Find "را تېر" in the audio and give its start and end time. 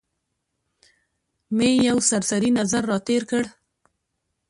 2.91-3.23